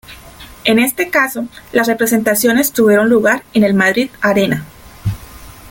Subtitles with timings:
[0.63, 4.65] En este caso, las representaciones tuvieron lugar en el Madrid Arena.